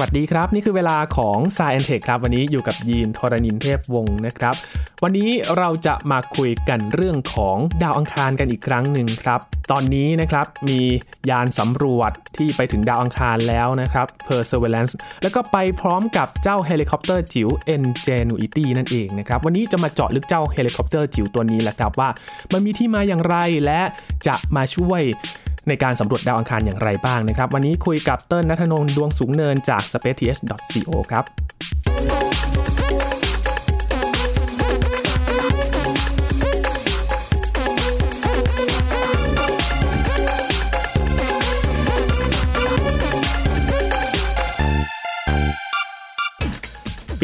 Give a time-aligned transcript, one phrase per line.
[0.00, 4.54] สวัสดีครับ นี่คือเวลาของ Sci and Tech ครับ วันนี้อยู่กับยีนทรณินเทพวงศ์นะครับ
[5.02, 9.40] วันนี้เราจะมาคุยกันเรื่องของดาวอังคารกันอีกครั้งหนึ่งครับ
[9.70, 10.80] ตอนนี้นะครับมี
[11.30, 14.92] ยานสำรวจที่ไปถึงดาวอังคารแล้วนะครับ Perseverance
[15.22, 22.08] แล้วก็ไปพร้อมกับเจ้าเฮลิคอปเตอร์จิ๋ว Ingenuity นั่นเองนะครับ วันนี้จะมาเจาะลึกเจ้าเฮลิคอปเตอร์จิ๋วตัวนี้แหละครับว่า
[22.52, 23.82] มันมีที่มาอย่างไรและ
[24.26, 25.02] จะมาช่วย
[25.68, 31.24] ในการสำรวจดาวอังคารอย่างไรบ้างนะครับ วันนี้คุยกับเติ้ลนัทนนท์ดวงสูงเนินจาก spaceth.co ครับ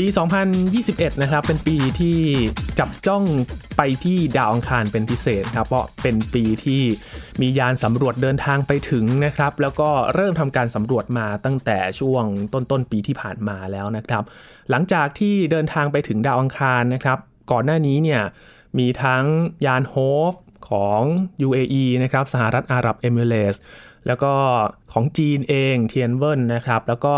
[0.01, 0.07] ปี
[0.65, 2.19] 2021 นะครับ เป็นปีที่
[2.79, 3.25] จับจ้อง
[3.77, 6.83] ไปที่ดาวอังคารเป็นพิเศษครับเพราะเป็นปีที่
[7.41, 14.23] มียานสำรวจเดินทางไปถึงนะครับ แล้วก็เริ่มทำการสำรวจมาตั้งแต่ช่วงต้นต้นปีที่ผ่านมาแล้วนะครับ
[14.71, 17.19] หลังจากที่เดินทางไปถึงดาวอังคารนะครับ
[17.53, 18.23] ก่อนหน้านี้เนี่ย
[18.79, 19.25] มีทั้ง
[19.67, 19.95] ยานโฮ
[20.31, 20.33] ฟ
[20.71, 21.01] ของ
[21.47, 23.57] UAE นะครับสหรัฐอาหรับเอมิเรตส
[24.07, 24.33] แล้วก็
[24.93, 27.15] ของจีนเองเทียนเวินนะครับ แล้วก็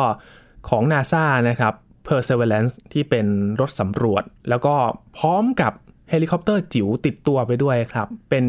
[0.68, 1.74] ของ NASA นะครับ
[2.08, 3.26] Perseverance ที่เป็น
[3.60, 4.74] รถสำรวจ แล้วก็
[5.18, 5.72] พร้อมกับ
[6.10, 8.44] เฮลิคอปเตอร์จิ๋วติดตัวไปด้วยครับ เป็น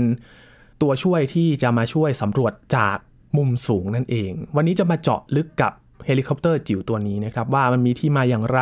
[0.82, 2.98] ตัวช่วยที่จะมาช่วยสำรวจจาก
[3.38, 5.74] มุมสูงนั่นเอง วันนี้จะมาเจาะลึกกับ
[6.06, 8.62] เฮลิคอปเตอร์จิ๋วตัวนี้นะครับ ว่ามันมีที่มาอย่างไร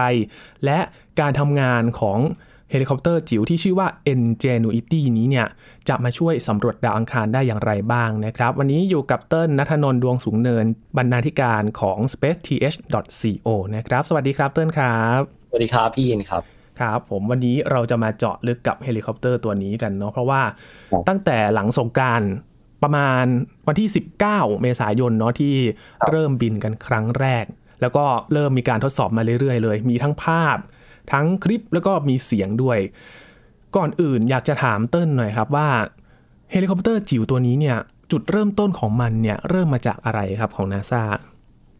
[0.65, 0.79] และ
[1.19, 2.19] การทำงานของ
[2.71, 5.47] เฮลิคอปเตอร์จิ๋วที่ชื่อว่า Ingenuity นี้เนี่ย
[5.89, 10.65] จะมาช่วยสำรวจดาวอังคารได้อย่างไรบ้างนะครับ วันนี้อยู่กับเติ้ลนัทนนท์ดวงสูงเนิน
[10.97, 16.43] บรรณาธิการของ spaceth.co นะครับ สวัสดีครับเติ้ลครับ สวัสดีครับ พี่ยินครับ
[16.79, 20.41] ครับผมวันนี้เราจะมาเจาะลึกกับเฮลิคอปเตอร์ตัวนี้กันเนาะเพราะว่า
[21.07, 22.21] ตั้งแต่หลังสงกรานต์
[22.83, 23.25] ประมาณ
[23.67, 23.89] วันที่
[24.25, 25.55] 19 เมษายนเนาะที่
[26.09, 27.45] เริ่มบินกันครั้งแรก
[27.81, 30.57] แล้วก็เริ่มมีการทดสอบมาเรื่อยๆ เลย มีทั้งภาพ
[31.11, 32.79] ทั้งคลิปแล้วก็มีเสียงด้วย
[33.75, 35.67] ก่อนอื่นอยากจะถามเติ้ลหน่อยครับว่า
[36.51, 37.77] เฮลิคอปเตอร์จิ๋วตัวนี้เนี่ย
[38.11, 41.03] จุดเริ่มต้นของมันเนี่ยเริ่มมาจากอะไรครับของนาซา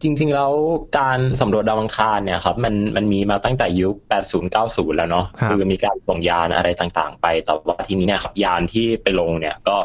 [0.02, 0.52] จริงๆแล้ว
[0.98, 9.76] การสำรวจดาวอังคารเนี่ยครับมันมันมีมาตั้งแต่ยุค 80 90 แล้วเนาะครับคือมีการส่งยานอะไรต่างๆ ไป แต่ว่าทีนี้เนี่ยครับยานที่ไปลงเนี่ยก็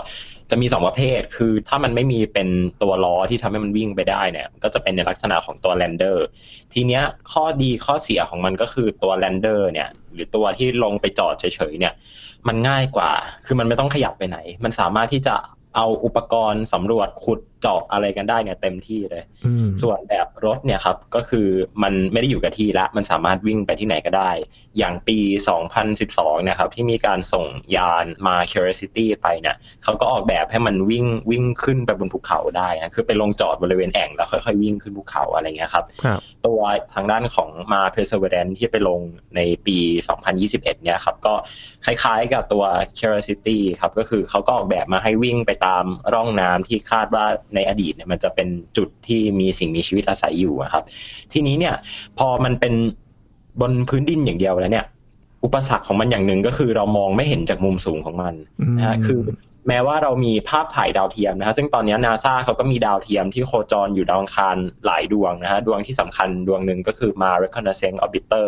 [0.51, 2.47] จะมีสองประเภท คือถ้ามันไม่มีเป็น
[2.81, 6.25] ตัวล้อที่ทำให้มันวิ่งไปได้เนี่ย ก็จะเป็นในลักษณะของตัว lander
[6.73, 11.93] ทีเนี้ยข้อดีข้อเสียของมันก็คือตัว lander เนี่ย หรือตัวที่ลงไปจอดเฉยๆเนี่ย
[12.47, 13.11] มันง่ายกว่า
[13.45, 15.35] คือมันไม่ต้องขยับไปไหน มันสามารถที่จะ
[15.75, 21.47] เอาอุปกรณ์สำรวจขุด เจาะอะไรกันได้เนี่ยเต็มที่เลยอืมส่วนแบบรถเนี่ยครับก็คือ
[21.83, 24.31] มันไม่ได้อยู่กับที่ละ มันสามารถวิ่งไปที่ไหนก็ได้
[24.77, 25.17] อย่างปี
[25.83, 36.59] 2012นะครับที่มีการส่งยานมา Curiosity ไปเนี่ยเขาก็ออกแบบให้มันวิ่งวิ่งขึ้นไปบนภูเขาได้นะคือไปลงจอดบริเวณแอ่งแล้วค่อยๆวิ่งขึ้นภูเขาอะไรเงี้ยครับครับตัว
[36.93, 39.01] ทางด้านของมา Perseverance ที่ไปลง
[39.35, 39.77] ในปี
[40.29, 41.33] 2021เนี่ยครับก็
[41.85, 42.63] คล้ายๆกับตัว
[42.97, 47.25] Curiosity ครับก็คือเขาก็ออกแบบมาให้วิ่งไปตามร่องน้ำที่คาดว่า
[47.55, 48.47] ในอดีตเนี่ยมันจะเป็น
[48.77, 50.83] จุดที่มีสิ่งมีชีวิตอาศัยอยู่อะครับ
[51.31, 51.75] ทีนี้เนี่ย
[52.17, 52.73] พอมันเป็น
[53.61, 54.85] บนพื้นดินอย่างเดียวแล้วเนี่ย
[55.43, 58.33] อุปสรรคของมันอย่างหนึ่งก็คือเรามองไม่เห็นจากมุมสูงของมัน
[58.77, 59.19] นะฮะอืมคือ
[59.67, 68.47] แม้ว่าเรามีภาพถ่ายดาวเทียมนะฮะซึ่งตอนนี้นาซาเขาก็มีดาวเทียมที่โคจรอยู่ดาวอังคารหลายดวงนะฮะดวงที่สำคัญดวงหนึ่งก็คือ Mars Reconnaissance Orbiter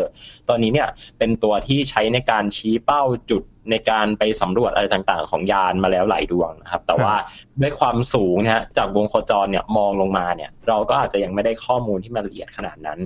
[0.50, 0.88] ตอนนี้เนี่ย
[1.18, 7.14] เป็นตัวที่ใช้ในการชี้เป้าจุด ในการไปสำรวจอะไรต่างๆ ของยานมาแล้วหลายดวงนะครับ แต่ว่า
[7.62, 13.00] ด้วยความสูงนะฮะจากวงโคจรเนี่ยมองลงมาเนี่ย เราก็อาจจะยังไม่ได้ข้อมูลที่มันละเอียดขนาดนั้น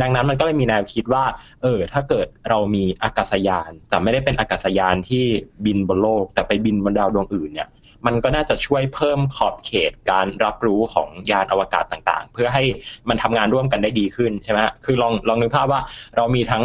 [0.00, 1.24] ดังนั้นมันก็เลยมีแนวคิดว่า
[1.62, 5.24] เออ ถ้าเกิดเรามีอากาศยาน แต่ไม่ได้เป็นอากาศยานที่
[5.66, 7.68] บินบนโลก แต่ไปบินบนดาวดวงอื่นเนี่ย
[8.06, 12.62] มันก็น่าจะช่วยเพิ่มขอบเขตการรับรู้ของยานอวกาศต่างๆ เพื่อให้
[13.08, 15.80] มันทำงานร่วมกันได้ดีขึ้นใช่ไหมฮะคือลองลองนึกภาพว่า
[16.16, 16.64] เรามีทั้ง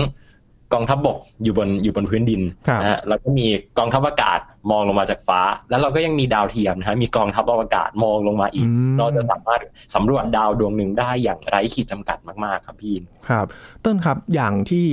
[0.74, 3.46] กองทัพบบกอยู่บนอยู่บนพื้นดินครับนะฮะแล้วก็มี
[3.78, 4.40] กองทัพอากาศ
[4.72, 9.62] มองลงมาจากฟ้า แล้วเราก็ยังมีดาวเทียมนะฮะมีกองทัพอวกาศมองลงมาอีกอืมเราจะสามารถ
[9.96, 12.96] สำรวจดาวดวงหนึ่งได้อย่างไร้ขีดจำกัดมาก ๆ ครับพี่
[13.30, 13.46] ครับ
[13.82, 14.86] เต้นครับอย่างที่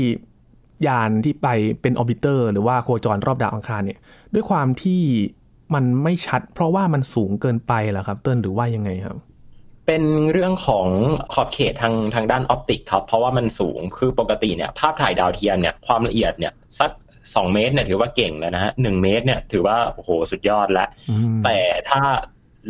[0.86, 1.48] ยานที่ไป
[1.80, 3.98] เป็น orbiter หรือว่าโคจรรอบดาวอังคารเนี่ย
[4.34, 5.02] ด้วยความที่
[5.74, 9.16] มันไม่ชัด เพราะว่ามันสูงเกินไปเหรอครับ เติ้ลหรือว่ายังไงครับ
[9.86, 10.02] เป็น
[10.32, 10.86] เรื่องของ
[11.32, 16.90] ขอบเขตทางทางด้าน optic ครับ เพราะว่ามันสูงคือปกติเนี่ยภาพถ่ายดาวเทียมเนี่ยความละเอียดเนี่ยสัก
[17.22, 21.58] 2เมตรเนี่ยถือว่าเก่งแล้วนะฮะหนึ่งเมตรเนี่ยถือว่าโอ้โหสุดยอดแล้วอืมแต่
[21.90, 22.02] ถ้า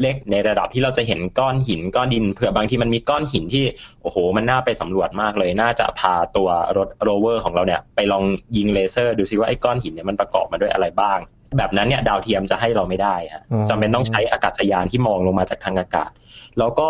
[0.00, 3.64] เล็กในระดับที่เราจะเห็นก้อนหินก้อนดินเผื่อบางทีมันมีก้อนหินที่
[4.02, 8.24] โอ้โห มันน่าไปสำรวจมากเลย น่าจะพาตัวรถโรเวอร์ของเราเนี่ย ไปลอง
[8.56, 11.18] ยิงเลเซอร์ดูซิว่าไอ้ก้อนหินเนี่ยมันประกอบมาด้วยอะไรบ้าง
[11.56, 16.10] แบบนั้นเนี่ยดาวเทียมจะให้เราไม่ได้ฮะจำเป็นต้องใช้อากาศยานที่มองลงมาจากทางอากาศ
[16.58, 16.88] แล้วก็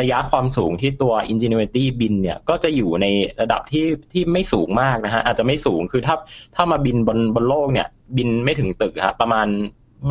[0.00, 3.06] ระยะความสูงที่ตัว Ingenuity บินเนี่ยก็จะอยู่ใน
[3.40, 6.16] ระดับที่ที่ไม่สูงมากนะฮะอาจจะไม่สูงคือถ้า
[6.54, 9.46] ถ้ามาบินบนบนโลกเนี่ยบินไม่ถึงตึกฮะประมาณ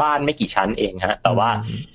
[0.02, 1.50] บ้านไม่กี่ชั้นเองฮะแต่ว่า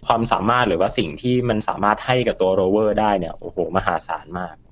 [0.06, 4.69] ความสามารถหรือว่าสิ่งที่มันสามารถให้กับตัวโรเวอร์ได้เนี่ยโอ้โหมหาศาลมากอืม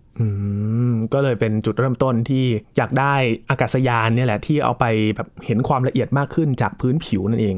[1.12, 2.44] ก็เลยเป็นจุดเริ่มต้นที่
[2.76, 3.14] อยากได้
[3.50, 4.84] อากาศยานเนี่ยแหละที่เอาไป
[5.16, 7.56] แบบเห็นความละเอียดมากขึ้นจากพื้นผิวนั่นเอง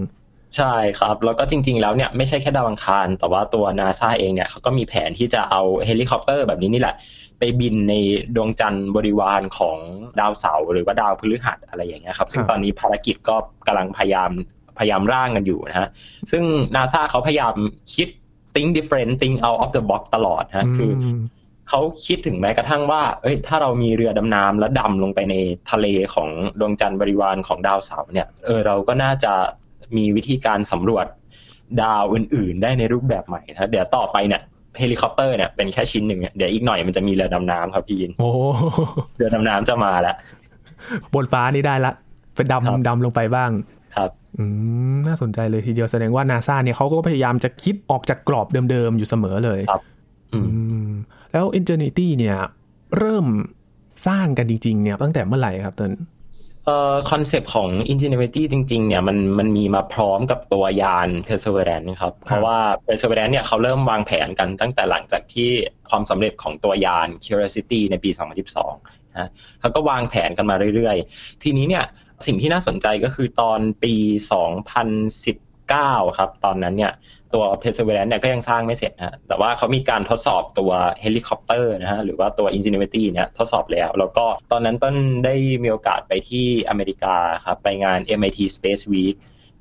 [0.56, 6.96] ใช่ครับ แล้วก็จริง ๆ แล้วเนี่ยไม่ใช่แค่ดาวอังคาร แต่ว่าตัวนาซาเองเนี่ยเขาก็มีแผนที่จะเอาเฮลิคอปเตอร์แบบนี้นี่แหละ
[7.38, 7.94] ไปบินใน
[8.36, 9.76] ดวงจันทร์บริวารของ
[10.20, 13.36] ดาวเสาร์หรือว่าดาวพฤหัสอะไรอย่างเงี้ยครับ ซึ่งตอนนี้ภารกิจก็
[13.66, 14.30] กำลังพยายาม
[14.78, 15.88] พยายามร่างกันอยู่นะฮะ
[16.30, 16.42] ซึ่ง
[16.74, 17.54] นาซาเขาพยายาม
[17.94, 18.08] คิด
[18.54, 20.90] think different think out of the box ตลอดนะคือ
[21.70, 25.34] เขาคิดถึงแม้กระทั่งว่า เอ้ย ถ้าเรามีเรือดำน้ำแล้วดำลงไปใน
[25.70, 26.28] ทะเลของ
[26.60, 29.32] ดวงจันทร์บริวารของดาวเสาร์เนี่ย เออ เราก็น่าจะ
[29.96, 31.06] มีวิธีการสำรวจ
[31.82, 34.40] ดาวอื่น ๆ ได้ในรูปแบบใหม่นะเดี๋ยวต่อไปเนี่ย
[34.78, 38.30] เฮลิคอปเตอร์เนี่ยเป็นแค่ชิ้นหนึ่งเดี๋ยวอีกหน่อยมันจะมีเรือดำน้ำครับพี่ยินโอ้
[39.16, 40.16] เรือดำน้ำจะมาแล้ว
[41.14, 41.92] บนฟ้านี่ได้ละ
[42.36, 43.50] เป็นดำดำลงไปบ้าง
[43.96, 44.44] ครับอื
[44.94, 49.82] มน่าสนใจเลยทีเดียวแสดงว่านาซาเนี่ยเขาก็พยายามจะคิดออกจากกรอบเดิมๆอยู่เสมอเลยครับ
[50.34, 50.40] อื
[50.86, 50.90] ม
[51.32, 52.38] แล้ว Ingenuity เนี่ย
[52.98, 53.26] เริ่ม
[54.06, 55.92] สร้างกันจริง ๆ เนี่ยตั้งแต่เมื่อไหร่ครับเติ้ล
[56.66, 65.48] เอ่อคอนเซปต์ของ Ingenuity จริง ๆ เนี่ยมันมันมีมาพร้อมกับตัวยาน Perseverance นะครับ เพราะว่า Perseverance เนี่ยเขาเริ่มวางแผนกันตั้งแต่หลังจากที่
[65.90, 68.10] ความสำเร็จของตัวยาน Curiosity ในปี
[68.64, 69.30] 2012นะ
[69.60, 71.84] เขาก็วางแผนกันมาเรื่อย ๆ ทีนี้เนี่ย
[72.26, 73.94] สิ่งที่น่าสนใจก็คือตอนปี
[74.86, 76.92] 2019 ครับ ตอนนั้นเนี่ย
[77.34, 84.94] ตัว Perseverance เนี่ยก็ยังสร้างไม่เสร็จนะแต่ว่าเขามีการทดสอบตัวเฮลิคอปเตอร์นะฮะหรือว่าตัว Ingenuity เนี่ยทดสอบแล้ว แล้วก็ตอนนั้นเติ้ล
[85.24, 89.16] ได้มีโอกาสไปที่อเมริกาครับไปงาน MIT Space Week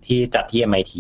[0.08, 0.94] ที่จัดที่ MIT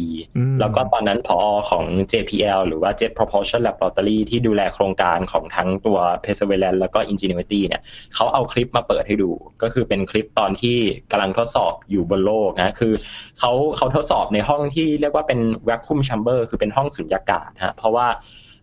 [0.59, 1.37] แล้วก็ตอนนั้นพอ
[1.69, 7.81] ของ JPL หรือว่า Jet Propulsion Laboratory ที่ดูแลโครงการของทั้งตัว Perseverance แล้วก็ Ingenuity เนี่ย
[8.15, 9.31] เขาเอาคลิปมาเปิดให้ดู
[9.61, 10.77] ก็คือเป็นคลิปตอนที่
[11.11, 12.93] กำลังทดสอบอยู่บนโลกนะคือ
[13.39, 18.07] เขาเขาทดสอบในห้องที่เรียกว่าเป็น vacuum chamber คือเป็นห้องสุญญากาศฮะเพราะว่า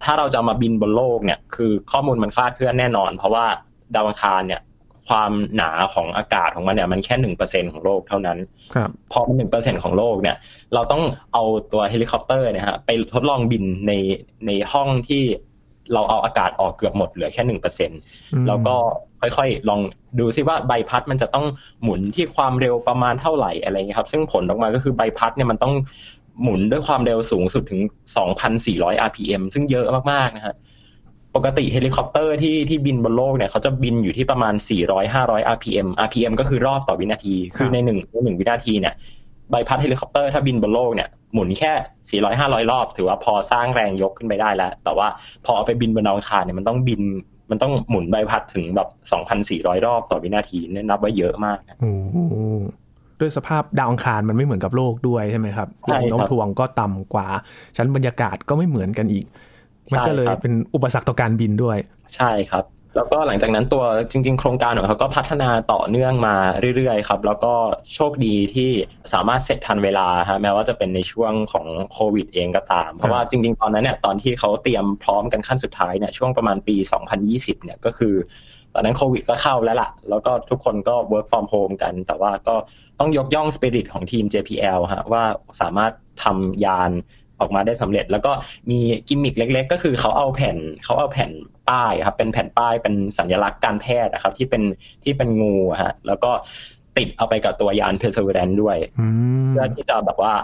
[0.04, 3.46] ถ้าเราจะมาบินบนโลกเนี่ยคือข้อมูลมันคลาดเคลื่อนแน่นอน เพราะว่า
[3.94, 4.60] ดาวอังคารเนี่ย
[5.08, 8.38] ความหนาของอากาศของมันเนี่ยมันแค่หนึ่งเปอร์เซ็นต์ของโลกเท่านั้น
[9.12, 10.36] พอมันหนึ่งเปอร์เซ็นต์ของโลกเนี่ย
[10.74, 11.42] เราต้องเอา
[11.72, 13.92] ตัวเฮลิคอปเตอร์เนี่ยฮะไปทดลองบินใน
[14.46, 15.22] ในห้องที่
[15.92, 17.90] เราเอาอากาศออกเกือบหมดเหลือแค่หนึ่งเปอร์เซ็นต์
[18.48, 18.76] แล้วก็
[19.20, 19.80] ค่อยๆ ลอง
[20.18, 21.46] ดูซิว่าใบพัดมันจะต้อง
[21.82, 25.74] หมุนที่ความเร็วประมาณเท่าไหร่อะไรเงี้ยครับ ซึ่งผลออกมาก็คือใบพัดเนี่ยมันต้อง
[26.42, 27.80] หมุนด้วยความเร็วสูงสุดถึง
[28.44, 30.54] 2,400 rpm ซึ่งเยอะมากๆนะฮะ
[31.36, 34.54] ปกติเฮลิคอปเตอร์ที่ที่บินบนโลกเนี่ยเขาจะบินอยู่ที่ประมาณ
[35.04, 38.94] 400-500 rpm rpm ก็คือรอบต่อวินาที คือในหนึ่งหนึ่งวินาทีเนี่ย
[39.50, 41.72] ใบพัดเฮลิคอปเตอร์ถ้าบินบนโลกเนี่ยหมุนแค่
[42.22, 45.08] 400-500 รอบ ถือว่าพอสร้างแรงยกขึ้นไปได้แล้ว แต่ว่า
[45.44, 47.02] พอเอาไปบินบนดาวอังคารเนี่ยมันต้องบิน
[47.50, 48.88] มันต้องหมุนใบพัดถึงแบบ
[49.36, 51.92] 2,400 รอบต่อวินาทีนี่นับว่าเยอะมากโอ้
[53.20, 57.26] ด้วยสภาพดาวอังคารมันไม่เหมือนกับโลกด้วยใช่ไหมครับแรงโน้มถ่วงก็ต่ำกว่า
[57.76, 59.26] ชั้นบรรยากาศก็ไม่เหมือนกันอีก
[59.92, 61.78] มันก็เลยเป็นอุปสรรคต่อการบินด้วย
[62.16, 62.64] ใช่ครับ
[62.96, 66.36] แล้วก็หลังจากนั้นตัวจริง ๆ โครงการของเขาก็พัฒนาต่อเนื่องมา
[66.76, 67.54] เรื่อยๆครับ แล้วก็
[67.94, 68.70] โชคดีที่
[69.12, 76.76] สามารถเสร็จทันเวลาฮะแม้ว่าจะเป็นในช่วงของโควิดเองก็ตาม เพราะว่าจริง ๆ ตอนนั้นเนี่ยตอนที่เขาเตรียมพร้อมกันขั้นสุดท้ายเนี่ยช่วงประมาณปี
[77.20, 78.14] 2020 เนี่ยก็คือ
[78.74, 82.54] ตอนนั้นโควิดก็เข้าแล้วล่ะ แล้วก็ทุกคนก็ work from home กัน แต่ว่าก็
[82.98, 85.24] ต้องยกย่องสปิริตของทีม JPL ฮะว่า
[85.60, 85.92] สามารถ
[86.24, 86.90] ทำยาน
[87.40, 88.32] ออกมาได้สำเร็จ แล้วก็
[88.70, 88.78] มี
[89.08, 91.30] กิมมิคเล็ก ๆ ก็คือเขาเอาแผ่นเขาเอาแผ่น
[91.68, 94.62] ป้ายครับเป็นแผ่นป้ายเป็นสัญลักษณ์การแพทย์นะครับ ที่เป็น
[95.04, 96.30] ที่เป็นงูฮะแล้วก็
[96.96, 98.76] ติดเอาไปกับตัวยาน Perseverance ด้วย
[99.48, 100.34] เพื่อที่จะแบบว่า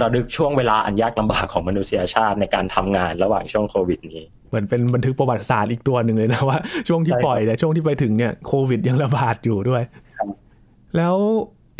[0.00, 9.82] ระลึกช่วงเวลาอันยากลำบากของมนุษยชาติในการทำงานระหว่างช่วงโควิดนี้ เหมือนเป็นบันทึกประวัติศาสตร์อีกตัวหนึ่งเลยนะว่า ช่วงที่ปล่อยแต่ช่วงที่ไปถึงเนี่ยโควิดยังระบาดอยู่ด้วย
[10.96, 11.16] แล้ว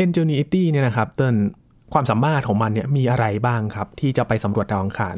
[0.05, 1.37] Ingenuity เนี่ยนะครับเติ้ล
[1.93, 5.17] ความสามารถของมันเนี่ยมีอะไรบ้างครับ ที่จะไปสำรวจดาวอังคาร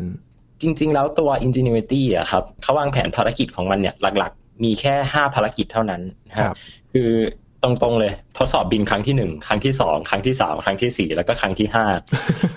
[0.63, 6.03] จริง ๆ แล้วตัว Ingenuity อะครับเขาวางแผนภารกิจของมันเนี่ยหลักๆ มีแค่ 5 ภารกิจเท่านั้น
[6.39, 6.57] ครับ
[6.93, 7.11] คือ
[7.63, 11.87] ตรงๆเลยทดสอบบินครั้งที่หนึ่งครั้งที่สองครั้งที่สามครั้งที่สี่แล้วก็ครั้งที่ห้า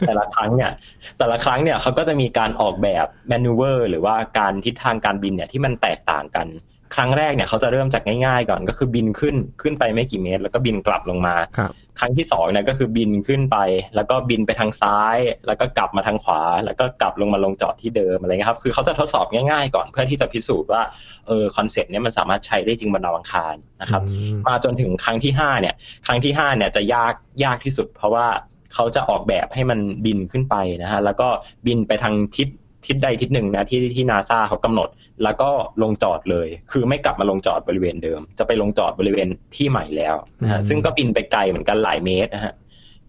[0.08, 0.72] แต่ละครั้งเนี่ย
[1.18, 6.48] แต่ละครั้งเนี่ยเขาก็จะมีการออกแบบแมนูเวอร์หรือว่าการทิศทางการบินเนี่ยที่มันแตกต่างกัน
[6.96, 11.60] ครั้งแรกเนี่ยเขาจะเริ่มจากง่ายๆก่อนก็คือบินขึ้นขึ้นไปไม่กี่เมตร แล้วก็บินกลับลงมาค
[12.04, 13.58] รั้งที่สองเนี่ยก็คือบินขึ้นไป
[13.96, 15.18] แล้วก็บินไปทางซ้าย
[15.48, 20.82] แล้วก็กลับมาทางขวา แล้วก็กลับลงมาลงจอดที่เดิมอะไรเงี้ยครับ คือเขาจะทดสอบง่ายๆก่อนเพื่อที่จะพิสูจน์ว่า
[21.28, 24.02] เออคอนเซปต์เนี้ยมันสามารถใช้ได้จริงบนดาวอังคารนะครับ
[24.48, 28.28] มาจนถึงครั้งที่ห้าเนี่ย ครั้งที่ห้าเนี่ยจะยากยากที่สุด เพราะว่า
[28.74, 31.28] เขาจะออกแบบให้มันบินขึ้นไปนะฮะแล้วก็
[31.68, 32.48] บินไปทางทิศ
[32.88, 34.90] ทิศใดทิศหนึ่งนะที่ที่นาซาเขากำหนด
[35.24, 35.50] แล้วก็
[35.82, 42.54] ลงจอดเลย คือไม่กลับมาลงจอดบริเวณเดิม จะไปลงจอดบริเวณที่ใหม่แล้วนะฮะซึ่งก็บินไปไกลเหมือนกันหลายเมตรนะฮะ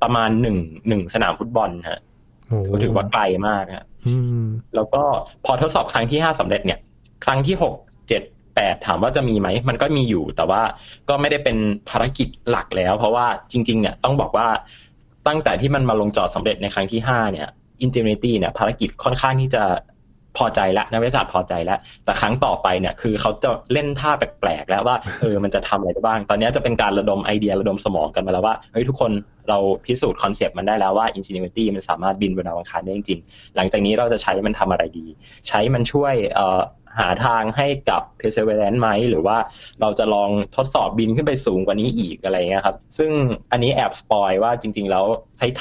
[0.03, 0.57] ประมาณหนึ่ง
[0.89, 2.01] หนึ่งสนามฟุตบอลฮะ
[2.73, 3.85] ก็ถือว่าไกลมากฮะ
[4.75, 5.03] แล้วก็
[5.45, 6.79] พอทดสอบครั้งที่ห้าสำเร็จเนี่ย
[7.25, 7.75] ครั้งที่หก
[8.09, 8.23] เจ็ด
[8.55, 10.63] แปดถามว่าจะมีไหม มันก็มีอยู่แต่ว่า
[11.09, 11.57] ก็ไม่ได้เป็น
[11.91, 14.49] ภารกิจหลักแล้ว เพราะว่าจริง ๆ เนี่ยต้องบอกว่า
[15.29, 17.49] ตั้งแต่ที่มันมาลงจอดสำเร็จในครั้งที่ห้าเนี่ย
[17.85, 19.65] Ingenuity เนี่ยภารกิจค่อนข้างที่จะ
[20.41, 29.13] พอใจแล้วนักวิทยาศาสตร์พอใจแล้ว แต่ครั้งต่อไปเนี่ยคือเขาจะเล่นท่าแปลกๆแล้วว่าเออมันจะทำอะไรได้บ้าง ตอนนี้จะเป็นการระดมไอเดียระดมสมองกันมาแล้วว่าเฮ้ยทุกคน
[29.49, 35.07] เราพิสูจน์คอนเซปต์มันได้แล้วว่า Ingenuity มันสามารถบินบนดาวอังคารได้จริงๆหลังจากนี้เราจะใช้มันทำอะไรดี
[35.49, 36.61] ใช้มันช่วยเอ่อ
[36.99, 39.37] หาทางให้กับ perseverance ไหมหรือว่า
[39.81, 43.11] เราจะลองทดสอบบินขึ้นไปสูงกว่านี้อีกอะไรเงี้ยครับ ซึ่ง
[43.53, 45.05] อันนี้แอบสปอยล์ว่าจริง ๆ แล้ว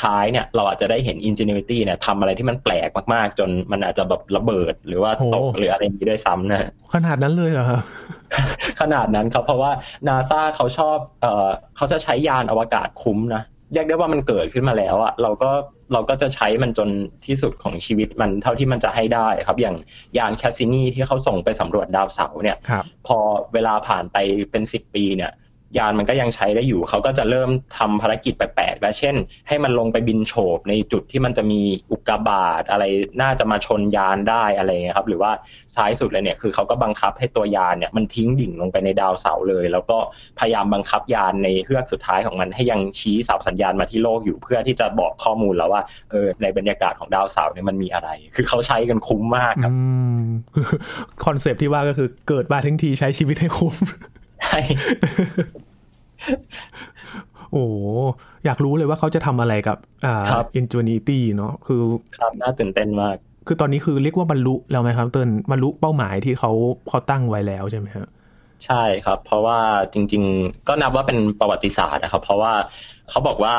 [0.02, 7.82] ท้ายๆเนี่ยเราอาจจะได้เห็น ingenuity เนี่ยทำอะไรที่มันแปลกมากๆ จนมันอาจจะแบบระเบิดหรือว่าตกหรืออะไรนี้ด้วยซ้ำนะขนาดนั้นเลยเหรอครับ
[8.82, 9.72] ขนาดนั้นครับ เพราะว่า
[10.08, 13.44] นาซาเขาชอบเอ่อเขาจะใช้ยานอวกาศคุ้มนะ
[13.74, 15.52] เรียกได้ว่ามันเกิดขึ้นมาแล้วอะเราก็
[15.94, 16.90] เราก็จะใช้มันจน
[17.26, 19.76] ที่สุดของชีวิตมันเท่าที่มันจะให้ได้ครับ อย่าง
[20.18, 22.58] ยาน Cassini ที่เขาส่งไปสำรวจดาวเสาร์เนี่ย
[23.08, 23.18] พอ
[23.54, 24.18] เวลาผ่านไป
[24.52, 25.32] เป็นสิบปีเนี่ย
[25.78, 29.16] ยานมันก็ยังใช้ได้อยู่ เขาก็จะเริ่มทำภารกิจแปลกๆละเช่น
[29.48, 31.62] ให้มันลงไปบินโฉบในจุดที่มันจะมี
[31.92, 32.84] อุกกาบาตอะไร
[33.22, 35.32] น่าจะมาชนยานได้อะไรเงี้ยครับ หรือว่า
[35.76, 39.98] ท้ายสุดเลยเนี่ยคือเขาก็บังคับให้ตัวยานเนี่ยมันทิ้งดิ่งลงไปในดาวเสาร์เลย แล้วก็
[40.40, 49.74] พยายามบังคับยานในเฮือกสุดท้ายของมันให้ยังชี้เสาสัญญาณมาที่โลกอยู่เพื่อที่จะบอกข้อมูลแล้วว่าเออในบรรยากาศของดาวเสาร์เนี่ยมันมีอะไร คือเขาใช้กันคุ้มมากครับ
[51.26, 53.76] คอนเซปที่ว่าก็คือเกิดมาทั้งทีใช้ชีวิตให้คุ้ม
[54.42, 54.60] ใช่
[57.52, 57.66] โอ้
[58.46, 60.24] อยากรู้เลยว่าเขาจะทำอะไรกับอ่า
[60.60, 61.82] Ingenuity เนาะคือ
[62.18, 63.16] ครับน่าตื่นเต้นมาก
[63.48, 66.52] คือตอนนี้คือเรียกว่าบรรลุแล้วไหมครับเติ้ลบรรลุเป้าหมายที่เขา
[66.90, 68.08] เขาตั้งไว้แล้วใช่ไหมครับ
[68.66, 69.60] ใช่ครับ เพราะว่า
[69.94, 72.54] จริง ๆ ก็นับว่าเป็นประวัติศาสตร์นะครับ เพราะว่า
[73.10, 73.56] เขาบอกว่า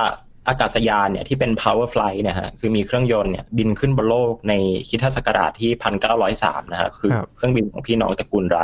[0.49, 4.52] อากาศยานเนี่ยที่เป็น power flight เนี่ยฮะคือมีเครื่องยนต์เนี่ยบินขึ้นบนโลกใน
[4.88, 8.59] คิดศักราชที่พันเก้าร้อยสามนะฮะคือเครื่องบินของพี่น้องตระกูลไร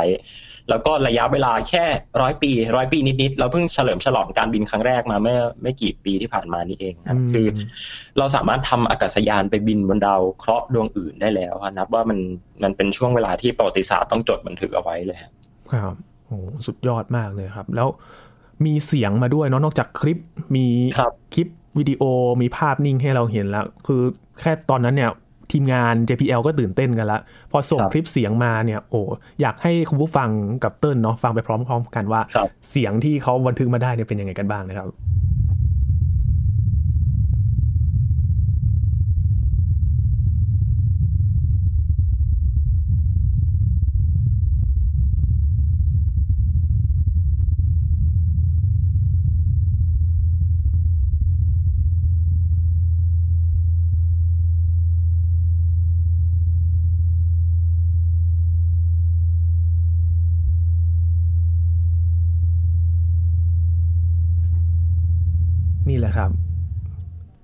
[0.69, 1.83] แล้วก็ระยะเวลาแค่
[2.21, 7.45] ร้อยปีร้อยปีนิดๆเราเพิ่งเฉลิมฉลองการบินครั้งแรกมาเมื่อไม่กี่ปีที่ผ่านมานี่เองนะคือ
[8.17, 12.19] เราสามารถทำอากาศยานไปบินบนดาวเคราะห์ดวงอื่นได้แล้วนับว่ามัน
[12.63, 15.23] มันเป็นช่วงเวลาที่ประวัติศาสตร์ต้องจดบันทึกเอาไว้เลยค
[15.77, 15.93] รับ
[16.27, 17.87] โอ้สุดยอดมากเลยครับ แล้ว
[18.65, 20.17] มีเสียงมาด้วยเนาะนอกจากคลิป
[20.55, 20.65] มี
[21.33, 21.47] คลิป
[21.79, 22.03] วิดีโอ
[22.41, 24.01] มีภาพนิ่งให้เราเห็นแล้ว คือ
[24.39, 25.11] แค่ตอนนั้นเนี่ย
[25.51, 27.19] ทีมงาน JPL ก็ตื่นเต้นกันละ
[27.51, 29.01] พอส่งคลิปเสียงมาเนี่ยโอ้
[29.41, 30.29] อยากให้คุณผู้ฟัง
[30.63, 32.21] กับเติ้ลเนาะฟังไปพร้อมๆกันว่า
[32.71, 34.87] เสียงที่เขาบันทึกมาได้เนี่ยเป็นยังไงกันบ้างนะครับ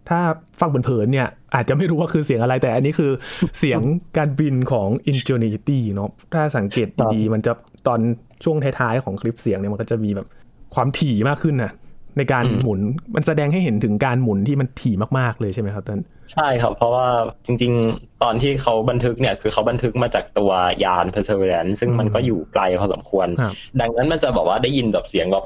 [0.10, 0.20] ถ้า
[0.60, 3.12] ฟังเผินๆเนี่ยอาจจะไม่รู้ว่าคือเสียงอะไรแต่อันนี้คือ
[3.60, 3.82] เสียง
[4.18, 7.54] การบินของ Ingenuity เนาะถ้าสังเกตดีๆมันจะ
[7.88, 8.00] ตอน
[8.44, 10.28] ช่วงท้ายๆของคลิปเสียงเนี่ยมันก็จะมีแบบ
[10.76, 11.72] ความถี่มากขึ้นนะ
[12.18, 12.82] ในการหมุน
[13.16, 16.02] มันแสดงให้เห็นถึงการหมุนที่มันถี่มากๆเลยใช่ไหมครับต้น
[16.34, 17.08] ใช่ครับ เพราะว่า
[17.46, 20.52] จริง ๆ ตอนที่เขาบันทึกเนี่ยคือเขาบันทึกมาจากตัว
[20.84, 23.28] ยาน Perseverance ซึ่งมันก็อยู่ไกลพอสมควร
[23.82, 25.46] ดังนั้นมันจะบอกว่าได้ยินแบบเสียงแบบ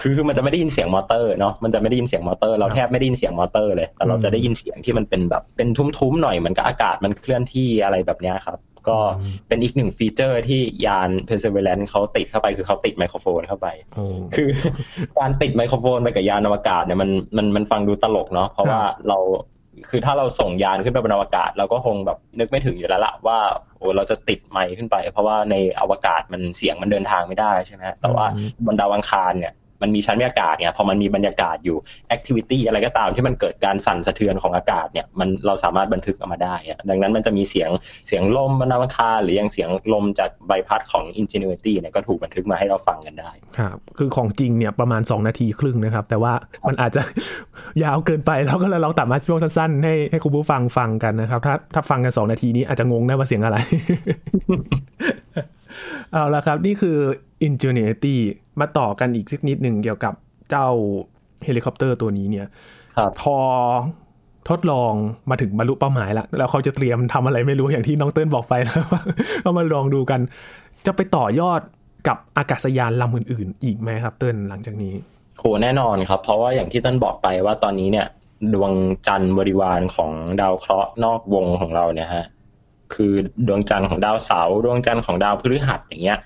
[0.00, 5.68] คือคือมันจะไม่ได้ยินเสียงมอเตอร์เนาะมันจะไม่ได้ยินเสียงมอเตอร์เราแทบไม่ได้ยินเสียงมอเตอร์เลย แต่เราจะได้ยินเสียงที่มันเป็นแบบเป็น
[5.98, 8.98] ทุ้มๆหน่อยเหมือนกับอากาศมันเคลื่อนที่อะไรแบบนี้ครับ ก็
[9.48, 13.68] เป็นอีกหนึ่งฟีเจอร์ที่ยาน Perseverance เขาติดเข้าไปคือเขาติดไมโครโฟนเข้าไป
[14.34, 14.48] คือ
[15.18, 19.18] การติดไมโครโฟนไปกับยานอวกาศเนี่ยมันมันมันฟังดูตลกเนาะเพราะว่าเรา
[19.90, 23.38] คือถ้าเราส่งยานขึ้นไปบนอวกาศ เราก็คงแบบนึกไม่ถึงอยู่แล้วละว่า
[23.78, 28.24] โอ้เราจะติดไมค์ขึ้นไป เพราะว่าในอวกาศมันเสียงมันเดินทางไม่ได้ใช่ไหมแต่ว่า
[28.66, 31.76] บนดาวอังคารเนี่ย มันมีชั้นบรรยากาศเนี่ยพอมันมีบรรยากาศอยู่
[32.08, 36.54] แอคทิวิตี้อะไรก็ตามที่มันเกิดการสั่นสะเทือนของอากาศเนี่ยมันเราสามารถบันทึกออกมาได้
[36.90, 37.70] ดังนั้นมันจะมีเสียง
[38.08, 46.32] เสียงลมบนอวกาศหรือยังเสียงลมจากใบพัดของ Ingenuity เนี่ยก็ถูกบันทึกมาให้เราฟังกันได้ครับคือของจริงเนี่ยประมาณ 2 นาทีครึ่งนะครับ แต่ว่า
[46.68, 47.02] มันอาจจะ
[47.82, 53.58] ยาวเกินไปแล้วก็เลยเราตัดมาช่วงสั้นๆ ให้ให้คุณผู้ฟังฟังกันนะครับ ถ้าถ้าฟังกัน 2 นาทีนี้อาจจะงงได้ว่าเสียงอะไร
[56.12, 56.96] เอาละครับ นี่คือ
[57.46, 58.16] Ingenuity
[58.60, 60.14] มาต่อกันอีกสักนิดหนึ่งเกี่ยวกับ
[60.50, 60.66] เจ้า
[61.44, 62.46] เฮลิคอปเตอร์ตัวนี้เนี่ย
[63.20, 63.36] พอ
[64.48, 64.92] ทดลอง
[65.30, 68.84] มาถึงบรรลุเป้าหมายแล้ว แล้วเขาจะเตรียมทำอะไรไม่รู้อย่างที่น้องเติ้ลบอกไปแล้ว
[69.44, 70.20] ก็มาลองดูกัน
[70.86, 71.60] จะไปต่อยอด
[72.08, 74.94] กับอากาศยานลำอื่น ๆ อีกไหมครับ เติ้ลหลังจากนี้
[75.38, 78.06] โหแน่นอนครับ เพราะว่าอย่างที่เติ้ลบอกไปว่าตอนนี้เนี่ย
[78.54, 78.72] ดวง
[79.06, 82.24] จันทร์บริวารของดาวเคราะห์นอกวงของเราเนี่ยฮะ
[82.94, 83.12] คือ
[83.46, 86.18] ดวงจันทร์ของดาวเสาร์ดวงจันทร์ของดาวพฤหัสอย่างเงี้ย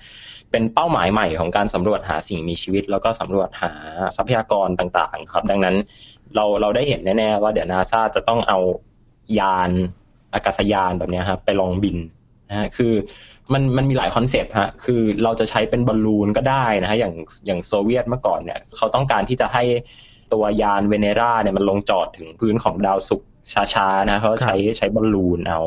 [0.55, 3.71] เป็นเป้าหมายใหม่ของการสำรวจหาสิ่งมีชีวิต แล้วก็สำรวจหา
[4.15, 5.75] ทรัพยากรต่างๆ ครับ ดังนั้น
[6.35, 8.59] เราเราได้เห็นแน่ๆว่าเดี๋ยวนาซาจะต้องเอา
[9.39, 9.69] ยาน
[10.33, 11.97] อากาศยานแบบนี้ครับไปลองบิน
[12.49, 12.93] นะฮะคือ
[13.53, 17.13] มันมันมีหลาย concept ฮะคือเราจะใช้เป็นบอลลูนก็ได้นะฮะอย่าง
[17.45, 19.63] อย่างโซเวียตเมื่อก่อนเนี่ยเขาต้องการที่จะให้
[20.33, 23.29] ตัวยานเวเนราเนี่ยมันลงจอดถึงพื้นของดาวศุกร์
[23.73, 25.61] ช้าๆนะเขาใช้ใช้บอลลูนเอา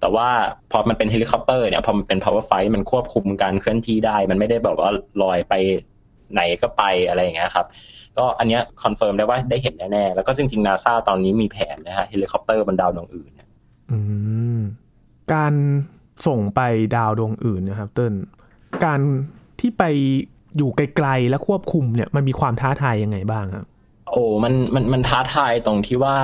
[0.00, 0.28] แต่ว่า
[0.70, 4.90] พอมันเป็นเฮลิคอปเตอร์เนี่ยพอมันเป็น powered flight มันควบคุมการเคลื่อนที่ได้ มันไม่ได้แบบว่า
[5.22, 5.54] ลอยไป
[6.32, 7.66] ไหนก็ไปอะไรอย่างเงี้ยครับ
[8.16, 13.48] ก็อันเนี้ย confirm ได้ว่าได้เห็นแน่ๆ แล้วก็จริงๆนาซาตอนนี้มีแผนนะฮะเฮลิคอปเตอร์บนดาวดวงอื่นเนี่ย
[15.32, 15.54] การ
[16.26, 16.60] ส่งไป
[16.96, 18.14] ดาวดวงอื่นนะครับเติ้ล
[18.84, 19.00] การ
[19.60, 19.84] ที่ไป
[20.56, 23.66] อยู่ไกลๆ และควบคุมเนี่ยมันมีความท้าทายยังไงบ้างครับ
[24.12, 26.16] โอ้มันมันมันท้าทายตรงที่ว่า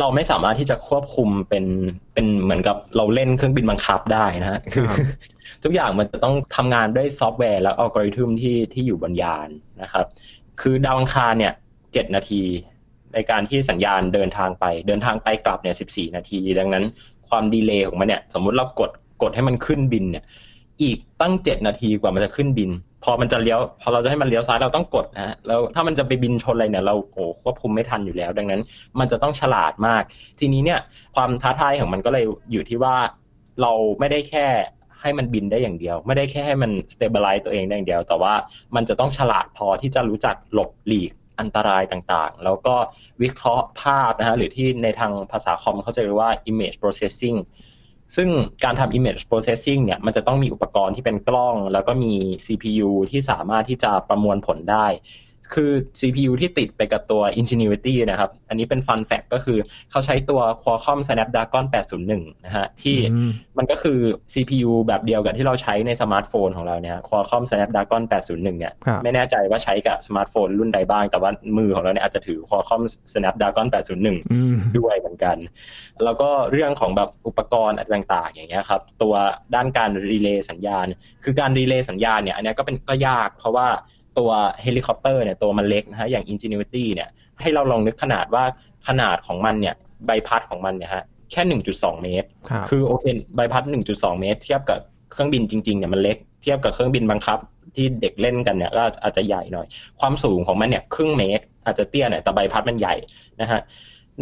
[0.00, 1.64] เราไม่สามารถที่จะควบคุมเป็น
[2.14, 4.86] เป็นเหมือนกับเราเล่นเครื่องบินบังคับได้นะฮะคือ
[5.64, 9.48] ทุกอย่างมันจะต้องทำงานด้วยซอฟต์แวร์และอัลกอริทึมที่ที่อยู่บนยาน
[9.82, 10.04] นะครับ
[10.60, 11.52] คือดาวอังคารเนี่ย
[11.92, 12.42] เจ็ดนาที
[13.14, 16.84] ในการที่สัญญาณเดินทางไป เดินทางไปกลับเนี่ยสิบสี่นาที ดังนั้น
[17.28, 18.90] ความ delay ของมันเนี่ย สมมุติเรากด
[19.22, 20.24] กดให้มันขึ้นบินเนี่ย
[20.82, 22.70] อีกตั้งเจ็ดนาทีกว่ามันจะขึ้นบิน
[23.08, 28.60] พอมันจะเลี้ยว พอเราจะให้มันเลี้ยวซ้ายเราต้องกดนะแล้วถ้ามันจะไปบินชนอะไรเนี่ยเราโอ้ควบคุมไม่ทันอยู่แล้ว ดังนั้น
[28.98, 30.02] มันจะต้องฉลาดมาก
[30.40, 30.80] ทีนี้เนี่ย
[31.16, 32.96] ความท้าทายของมันก็เลยอยู่ที่ว่า
[33.62, 34.46] เราไม่ได้แค่
[35.00, 38.34] ให้มันบินได้อย่างเดียว ไม่ได้แค่ให้มัน stabilize ตัวเองได้อย่างเดียว แต่ว่า
[38.76, 42.74] มันจะต้องฉลาดพอที่จะรู้จักหลบหลีกอันตรายต่างๆ แล้วก็
[43.22, 47.36] วิเคราะห์ภาพนะฮะหรือที่ในทางภาษาคอมเขาจะเรียกว่า image processing
[48.16, 48.28] ซึ่ง
[48.64, 52.12] การทำ image processing เนี่ยมันจะต้องมีอุปกรณ์ที่เป็นกล้อง แล้วก็มี
[52.44, 54.86] CPU ที่สามารถที่จะประมวลผลได้
[55.54, 59.58] คือ CPU ที่ติดไปกับตัว Ingenuity นะครับ อันนี้เป็น fun fact ก็คือ
[59.90, 61.64] เขาใช้ตัว Qualcomm Snapdragon
[62.04, 62.96] 801 นะฮะ ที่
[63.58, 63.98] มันก็คือ
[64.32, 72.82] CPU แบบเดียวกับที่เราใช้ในสมาร์ทโฟนของเราเนี่ย Qualcomm Snapdragon 801 เนี่ย ไม่แน่ใจว่าใช้กับสมาร์ทโฟนรุ่นใดบ้าง แต่ว่ามือของเราเนี่ยอาจจะถือ Qualcomm
[73.12, 73.66] Snapdragon
[74.22, 75.36] 801 ด้วยเหมือนกัน
[76.04, 79.14] แล้วก็เรื่องของแบบอุปกรณ์อะไรต่างๆ อย่างเงี้ยครับ ตัว
[79.54, 80.86] ด้านการ relay สัญญาณ
[81.24, 83.68] คือการ relay สัญญาณเนี่ย อันนี้ก็เป็นก็ยากเพราะว่า
[84.18, 84.30] ตัว
[84.62, 87.08] เฮลิคอปเตอร์เนี่ยตัวมันเล็กนะฮะอย่าง Ingenuity เนี่ย
[87.40, 88.44] ให้เราลองนึกขนาดว่า
[88.88, 89.74] ขนาดของมันเนี่ย
[90.06, 91.42] ใบพัดของมันเนี่ยฮะแค่
[91.74, 92.28] 1.2 เมตร
[92.68, 93.04] คือโอเค
[93.36, 94.78] ใบพัด 1.2 เมตร เทียบกับ
[95.12, 97.38] เครื่องบินจริงๆเนี่ยมันเล็กเทียบกับเครื่องบินบังคับ
[97.74, 99.66] ที่เด็กเล่นกันเนี่ยก็อาจจะใหญ่หน่อย
[100.00, 102.94] ความสูงของมันเนี่ยครึ่งเมตร อาจจะเตี้ยหน่อยแต่ใบพัดมันใหญ่
[103.40, 103.60] นะฮะ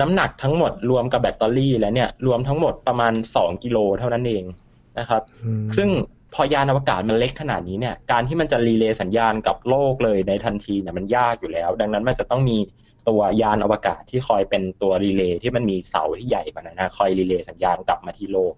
[0.00, 4.44] น้ำหนักทั้งหมดรวมกับแบตเตอรี่แล้วเนี่ยรวมทั้งหมดประมาณ 2 กิโลเท่านั้นเอง
[4.98, 5.22] นะครับ
[5.76, 5.88] ซึ่ง
[6.34, 12.58] พอยานอวกาศมันเล็กขนาดนี้เนี่ยการที่มันจะ relay สัญญาณกับโลกเลยในทันทีเนี่ยมันยากอยู่แล้ว ดังนั้นมันจะต้องมี
[13.08, 18.54] ตัวยานอวกาศที่คอยเป็นตัว relay ที่มันมีเสาที่ใหญ่กว่านั้นนะคอย relay สัญญาณกลับมาที่โลก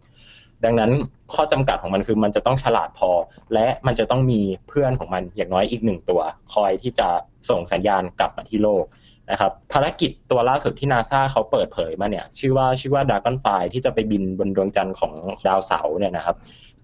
[0.64, 0.90] ดังนั้น
[1.34, 3.10] ข้อจำกัดของมันคือมันจะต้องฉลาดพอ
[3.54, 6.20] และมันจะต้องมีเพื่อนของมันอย่างน้อยอีกหนึ่งตัว
[6.54, 7.08] คอยที่จะ
[7.48, 8.84] ส่งสัญญาณกลับมาที่โลก
[9.30, 15.12] นะครับภารกิจตัวล่าสุดที่นาซาเขาเปิดเผยมาเนี่ยชื่อว่าชื่อว่าดากอนไฟที่จะไปบินบนดวงจันทร์ของ
[15.46, 16.36] ดาวเสาร์เนี่ยนะครับ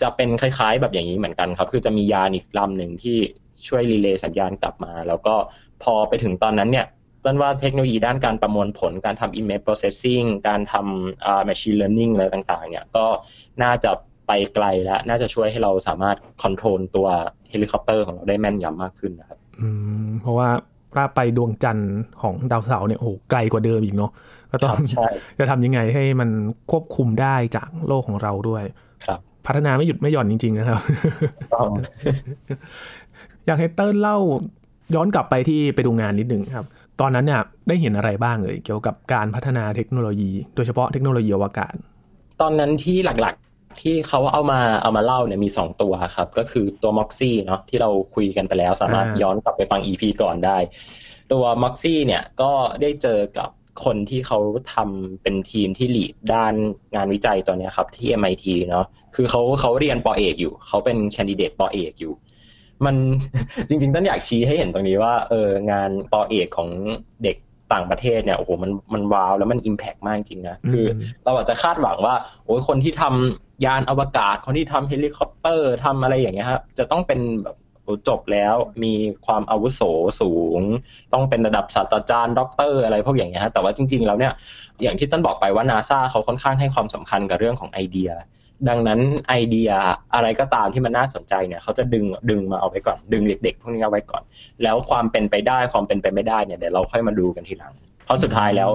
[0.03, 3.19] จะเป็นคล้ายๆ แบบอย่างนี้เหมือนกันครับ คือจะมียานอีกลำหนึ่งที่
[3.67, 5.35] ช่วยรีเลย์สัญญาณกลับมา แล้วก็
[5.83, 6.87] พอไปถึงตอนนั้นเนี่ย
[7.25, 13.07] ต้นว่าเทคโนโลยีด้านการประมวลผล การทำ image processing การทำอ่า machine learning อะไรต่างๆ เนี่ยก็
[13.62, 13.91] น่าจะ
[14.27, 17.07] ไปไกลแล้ว น่าจะช่วยให้เราสามารถ control ตัว
[17.51, 19.69] เฮลิคอปเตอร์ของเราได้แม่นยำมากขึ้นนะครับอื
[20.05, 20.49] มเพราะว่า
[20.95, 24.11] ถ้าไปดวงจันทร์ของดาวเสาร์เนี่ยโอ้ไกลกว่าเดิมอีกเนาะ
[24.53, 24.77] ก็ต้อง
[25.38, 26.31] จะทำยังไงให้มัน
[26.71, 28.65] ควบคุมได้จากโลกของเราด้วย
[29.07, 30.81] ครับ พัฒนาไม่หยุดไม่หย่อนจริง ๆ นะครับ
[33.47, 34.17] อยากให้เติ้ลเล่า
[34.95, 36.67] ย้อนกลับไปที่ไปดูงานนิดหนึ่งครับ
[37.01, 41.75] ตอนนั้นเนี่ยได้เห็นอะไรบ้างเลยเกี่ยวกับการพัฒนาเทคโนโลยี โดยเฉพาะเทคโนโลยีอวกาศ
[42.41, 50.59] ตอนนั้นที่หลักๆที่เขาเอามาเอามาเล่าเนี่ยมีสองตัวครับ ก็คือตัว Moxie เนาะที่เราคุยกันไปแล้วสามารถย้อนกลับไปฟัง EP ก่อนได้
[51.33, 52.53] ตัว Moxie เนี่ยก็
[52.83, 53.49] ได้เจอกับ
[53.85, 54.39] คนที่เขา
[54.75, 56.55] ทำเป็นทีมที่หลีดด้าน
[56.95, 62.13] งานวิจัยตัวนี้ครับ ที่ MIT เนาะคือเขาเขาเรียนปอเอกอยู่ เขาเป็นแคนดิเดตปอเอกอยู่
[62.85, 62.97] มัน
[63.69, 66.69] จริงๆต้นอยากชี้ให้เห็นตรงนี้ว่าเอองานปอเอกของ
[67.25, 67.37] เด็ก
[67.73, 70.85] ต่างประเทศเนี่ยโอ้โหมันมัน wow แล้วมัน impact มากจริงนะคือ
[71.25, 77.57] เราอาจจะคาดหวังว่าโอ้ยคนที่ทำยานอวกาศคนที่ทำเฮลิคอปเตอร์ทำอะไรอย่างเงี้ยครับจะต้องเป็นแบบ
[78.09, 78.95] จบแล้วมี
[79.27, 79.81] ความอาวุโส
[80.21, 80.61] สูง
[81.12, 84.33] ต้องเป็นระดับศาสตราจารย์ด็อกเตอร์อะไรพวกอย่างเงี้ยฮะแต่ว่าจริง ๆ แล้วเนี่ย
[84.83, 88.11] อย่างที่เติ้ลบอกไปว่านาซาเขาค่อนข้างให้ความสำคัญกับเรื่องของไอเดีย
[88.68, 89.71] ดังนั้นไอเดีย
[90.14, 94.23] อะไรก็ตามที่มันน่าสนใจเนี่ยเขาจะดึงดึงมาเอาไว้ก่อน ดึงเด็ก ๆ พวกนี้เอาไว้ก่อน
[94.62, 97.73] แล้วความเป็นไปได้ความเป็นไปไม่ได้เนี่ยเดี๋ยวเราค่อยมาดูกันทีหลัง
[98.05, 98.71] เพราะสุดท้ายแล้ว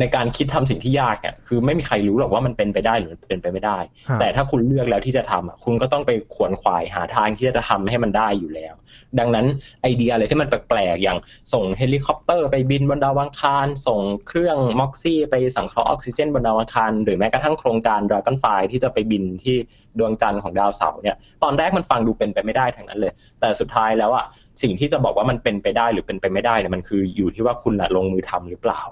[0.00, 3.78] ในการคิดทำสิ่งที่ยากเนี่ยคือไม่มีใครรู้หรอกว่ามันเป็นไปได้หรือเป็นไปไม่ได้
[4.20, 8.74] แต่ถ้าคุณเลือกแล้วที่จะทำอะคุณก็ต้องไปขวนขวายหาทางที่จะทำให้มันได้อยู่แล้ว
[9.18, 9.46] ดังนั้น
[9.82, 11.18] ไอเดียอะไรที่มันแปลกๆอย่าง
[11.52, 19.56] ส่งเฮลิคอปเตอร์ไปบินบนดาวอังคาร ส่งเครื่อง MOXIE ไปสังเคราะห์ออกซิเจนบนดาวอังคาร หรือแม้กระทั่งโครงการ Dragonfly ที่จะไปบินที่
[19.98, 24.24] ดวงจันทร์ของดาวเสาร์เนี่ยตอนแรกมันฟังดูเป็นไปไม่ได้ทั้งนั้นเลย แต่สุดท้ายแล้วอะ
[24.62, 28.82] สิ่งที่จะบอกว่ามันเป็นไปได้หรือเป็นไปไม่ได้เนี่ยมันคืออยู่ที่ว่าคุณลงมือทำหรือเปล่า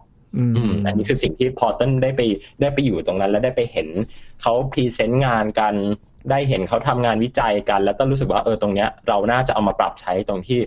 [0.87, 2.21] อันนี้คือสิ่งที่พอเติ้ลได้ไป
[2.61, 3.89] ได้ไปอยู่ตรงนั้น แล้วได้ไปเห็น
[4.43, 5.75] เขา present งานกัน
[6.31, 10.59] ได้เห็นเขาทำงานวิจัยกัน แล้วเติ้ลรู้สึกว่าเออตรงเนี้ย เราน่าจะเอามาปรับใช้ตรงที่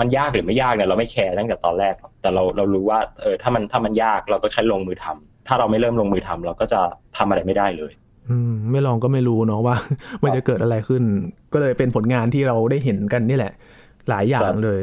[0.00, 6.80] มันยากหรือไม่ยากเนี่ยเราไม่ care ตั้งแต่ตอนแรก แต่เราเรารู้ว่าเออถ้ามันถ้ามันยากเราก็แค่ลงมือทำถ้าเราไม่เริ่มลงมือทำเราก็จะ
[7.16, 7.92] ทำอะไรไม่ได้เลย
[8.30, 9.76] อืมไม่ลองก็ไม่รู้เนาะว่า
[10.22, 11.02] มันจะเกิดอะไรขึ้น
[11.52, 13.52] ก็เลยเป็นผลงานที่เราได้เห็นกันนี่แหละ
[14.08, 14.82] หลายอย่างเลย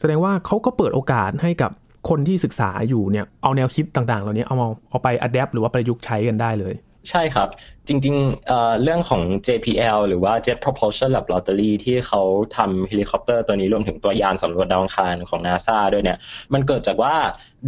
[0.00, 1.70] แสดงว่าเขาก็เปิดโอกาสให้กับ
[2.08, 6.74] คนที่ศึกษาอยู่เนี่ยเอาแนวคิดต่างๆ เหล่านี้เอามาเอาไป adapt หรือว่าประยุกต์ใช้กันได้เลย
[7.10, 7.48] ใช่ครับ
[7.88, 12.22] จริงๆเเรื่องของ JPL หรือว่า Jet Propulsion Laboratory ที่เขา
[12.56, 16.18] ทำเฮลิคอปเตอร์ตัวนี้รวมถึงตัวยานสำรวจดาวอังคารของ NASA ด้วยเนี่ย
[16.54, 17.14] มันเกิดจากว่า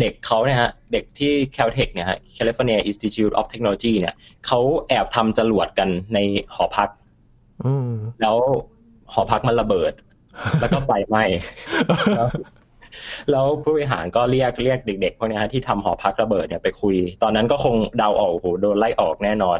[0.00, 4.14] เด็กเขาเนี่ยฮะ เด็กที่ Caltech เนี่ยฮะ California Institute of Technology เนี่ย
[4.46, 6.18] เขาแอบทำจรวดกันใน
[6.54, 6.88] หอพัก
[8.20, 8.36] แล้ว
[9.12, 9.92] หอพักมันระเบิด
[10.60, 11.24] แล้วก็ไฟไหม้
[13.30, 19.58] แล้วผู้บริหารก็เรียกเรียกเด็กๆพวกนี้ที่ทำหอพักระเบิดเนี่ยไปคุย ตอนนั้นก็คงเดาออกโหโดนไล่ออกแน่นอน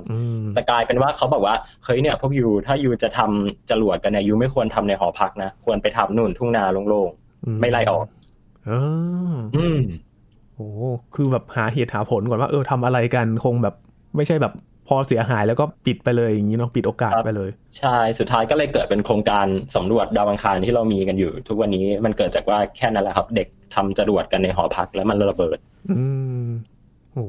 [0.54, 8.06] แต่กลายเป็นว่าเขาบอกว่าเฮ้ยเนี่ยพวกยูถ้ายูจะทำจรวดกันเนี่ยยูไม่ควรทำในหอพักนะ ควรไปทำนู่นทุ่งนาโล่งๆไม่ไล่ออก
[8.68, 8.70] อ
[9.56, 9.80] อืม
[10.54, 10.68] โอ้
[11.14, 13.74] คือแบบหาเหตุหาผลก่อนว่าเออทำอะไรกันคงแบบ
[14.16, 14.52] ไม่ใช่แบบ
[14.88, 19.46] พอเสียหายแล้วก็ปิดไปเลยอย่างนี้เนาะปิดโอกาสไปเลย ใช่สุดท้ายก็เลยเกิดเป็นโครงการ
[19.76, 25.58] สำรวจดาวอังคารที่เรามีกันอยู่ ทุกวันนี้มันเกิดจากว่าแค่นั้นแหละครับ เด็กทำจรวดกันในหอพักแล้วมันระเบิด
[25.90, 26.02] อื
[26.44, 26.48] ม
[27.12, 27.24] โอ้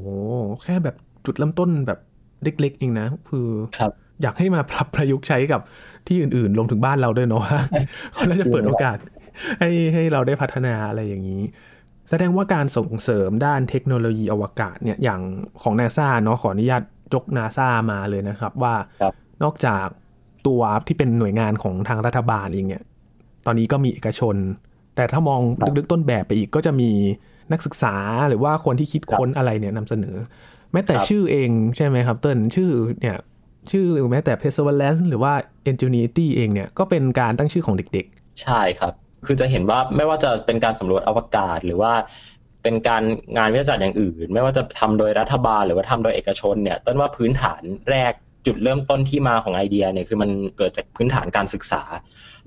[0.64, 1.98] แค่แบบจุดเริ่มต้นแบบ
[2.42, 3.92] เล็กๆเองนะ คือครับ
[4.22, 5.60] อยากให้มาปรับประยุกต์ใช้กับ
[6.08, 7.44] ที่อื่นๆรวมถึงบ้านเราด้วยเนาะ
[8.12, 8.98] เขาจะเปิดโอกาส
[9.60, 11.42] ให้ให้เราได้พัฒนาอะไรอย่างนี้
[12.08, 15.20] แสดงว่าการส่งเสริมด้านเทคโนโลยีอวกาศเนี่ยอย่าง
[15.62, 16.82] ของนาซาเนาะขออนุญาต
[17.14, 18.74] ยกนาซามาเลยนะครับว่า
[19.42, 19.86] นอกจาก
[20.46, 22.82] ตัวที่เป็นหน่วยงานของทางรัฐบาลเองเนี่ย
[23.46, 24.36] ตอนนี้ก็มีเอกชน
[24.96, 25.40] แต่ถ้ามอง
[25.78, 26.90] ลึกๆต้นแบบไปอีกก็จะมี
[27.52, 27.94] นักศึกษา
[28.28, 30.16] หรือว่าคนที่คิดค้นอะไรเนี่ยนำเสนอ
[30.72, 32.70] แม้แต่ชื่อเองใช่ไหมครับเติ้ลชื่อ
[33.00, 33.16] เนี่ย
[33.72, 35.32] ชื่อแม้แต่ perseverance หรือว่า
[35.70, 38.92] ingenuity เองเนี่ยก็เป็นการตั้งชื่อของเด็กๆ ใช่ครับ
[39.26, 41.92] คือจะเห็นว่าไม่ว่าจะเป็นการสำรวจอวกาศ หรือว่า
[42.62, 43.02] เป็นการ
[43.36, 48.12] งานวิทยาศาสตร์อย่างอื่น ไม่ว่าจะทำโดยรัฐบาลหรือว่าทำโดยเอกชนเนี่ยต้นว่าพื้นฐานแรก
[48.46, 51.82] จุดเริ่มต้นที่มาของไอเดียเนี่ยคือมันเกิดจากพื้นฐานการศึกษา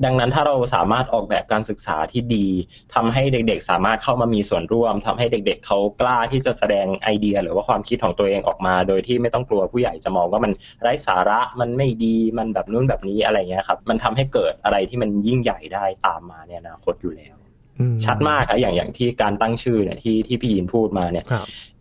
[0.06, 2.48] ดังนั้นถ้าเราสามารถออกแบบการศึกษาที่ดี
[2.96, 17.43] ทำให้เด็กๆ สามารถเข้ามามีส่วนร่วมทำให้เด็ก ๆเขากล้าที่จะแสดงไอเดีย หรือว่าความคิดของตัวเองออกมา โดยที่ไม่ต้องกลัวผู้ใหญ่จะมองว่ามันไร้สาระมันไม่ดีมันแบบนู้นแบบนี้อะไรเงี้ยครับมันทำให้เกิดอะไรที่มันยิ่งใหญ่ได้ตามมาเนี่ยนะคตอยู่แล้ว
[18.06, 21.26] ชัดมากครับอย่างอย่างที่การตั้งชื่อเนี่ยที่ที่พี่ยินพูดมาเนี่ย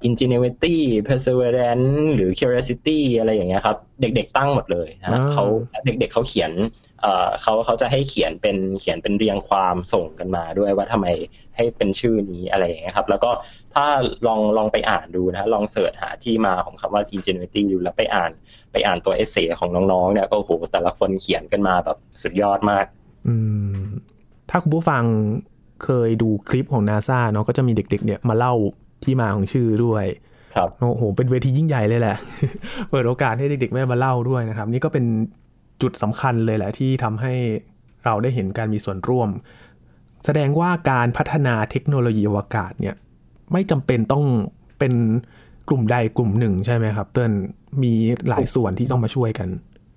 [0.09, 0.77] ingenuity
[1.09, 5.45] perseverance หรือ curiosity อะไรอย่างเงี้ยครับ เด็กๆตั้งหมดเลยนะเขา
[5.85, 6.53] เด็กๆเขาเขียน
[7.43, 11.07] เขาเขาจะให้เขียนเป็นเขียนเป็นเรียงความส่งกันมาด้วยว่าทำไม
[11.57, 13.31] ให้เป็นชื่อนี้อะไรอย่างเงี้ยครับ แล้วก็
[13.75, 13.87] ถ้า
[14.27, 18.31] ลองลองไปอ่านดูนะลองเสิร์ชหาที่มาของคำว่า ingenuity ดูแล้วไปอ่าน
[18.73, 22.87] ไปอ่านตัวเอเซ่ของน้องๆเนี่ยก็โหแต่ละคนเขียนกันมาแบบสุดยอดมาก
[23.29, 23.35] อื
[23.75, 23.81] ม
[24.51, 25.05] ถ้าคุณผู้ฟัง
[25.85, 28.55] เคยดูคลิปของนาซาเนาะก็จะมีเด็กๆ เนี่ยมาเล่า
[29.05, 30.05] ที่มาของชื่อด้วย
[30.55, 32.17] ครับโอ้โหเป็นเวทียิ่งใหญ่เลยแหละ
[32.91, 35.05] เปิดโอกาสให้เด็กๆได้มาเล่าด้วยนะครับ นี่ก็เป็น
[35.83, 37.35] จุดสำคัญเลยแหละที่ทำให้
[38.05, 39.29] เราได้เห็นการมีส่วนร่วม
[40.25, 42.95] แสดงว่าการพัฒนาเทคโนโลยีอวกาศเนี่ย
[43.53, 44.25] ไม่จำเป็นต้อง
[44.79, 44.95] เป็น
[45.69, 47.33] กลุ่มใดกลุ่มหนึ่งใช่ไหมครับ เติ้ล
[47.83, 47.93] มี
[48.29, 49.49] หลายส่วนที่ต้องมาช่วยกัน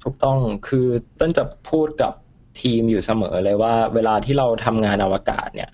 [0.03, 2.13] ถูกต้องคือเติ้ลจะพูดกับ
[2.61, 5.69] ทีมอยู่เสมอเลยว่า เวลาที่เราทำงานอวกาศเนี่ย